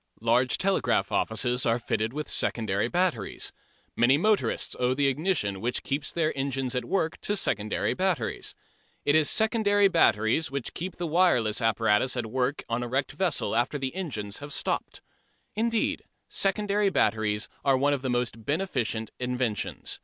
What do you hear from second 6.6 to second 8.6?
at work to secondary batteries.